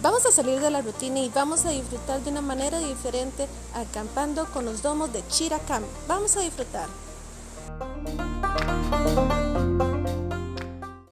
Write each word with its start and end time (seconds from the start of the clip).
Vamos 0.00 0.24
a 0.26 0.30
salir 0.30 0.60
de 0.60 0.70
la 0.70 0.80
rutina 0.80 1.18
y 1.18 1.28
vamos 1.28 1.64
a 1.64 1.70
disfrutar 1.70 2.20
de 2.20 2.30
una 2.30 2.40
manera 2.40 2.78
diferente 2.78 3.48
acampando 3.74 4.46
con 4.52 4.64
los 4.64 4.80
domos 4.80 5.12
de 5.12 5.26
Chiracam. 5.26 5.82
Vamos 6.06 6.36
a 6.36 6.40
disfrutar. 6.40 6.86